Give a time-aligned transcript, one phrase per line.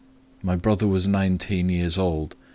[0.41, 2.35] My brother was nineteen years old.